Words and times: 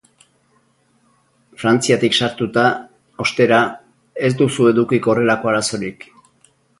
Frantziatik 1.63 2.17
sartuta, 2.27 2.63
ostera, 3.25 3.59
ez 4.31 4.31
duzu 4.41 4.65
edukiko 4.73 5.15
horrelako 5.15 5.53
arazorik. 5.53 6.09